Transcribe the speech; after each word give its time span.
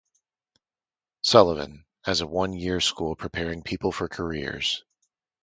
Sullivan, 1.21 1.85
as 2.07 2.21
a 2.21 2.25
one-year 2.25 2.79
school 2.79 3.15
preparing 3.15 3.61
people 3.61 3.91
for 3.91 4.07
careers. 4.07 4.83